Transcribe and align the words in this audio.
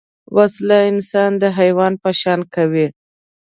وسله 0.35 0.77
انسان 0.91 1.31
د 1.41 1.43
حیوان 1.57 1.93
په 2.03 2.09
شان 2.21 2.39
کوي 2.53 2.87